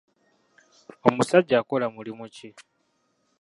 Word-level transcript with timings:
Omusajja 1.07 1.55
akola 1.61 1.87
mulimu 1.95 2.25
ki? 2.35 2.49